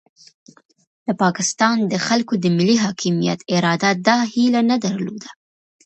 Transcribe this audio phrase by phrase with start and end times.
[1.05, 5.29] د پاکستان د خلکو د ملي حاکمیت اراده دا هیله نه درلوده.